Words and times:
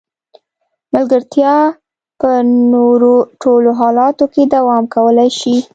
ملګرتیا 0.93 1.55
په 2.19 2.29
نورو 2.73 3.13
ټولو 3.41 3.69
حالتونو 3.79 4.31
کې 4.33 4.43
دوام 4.55 4.83
کولای 4.95 5.29
شي. 5.39 5.55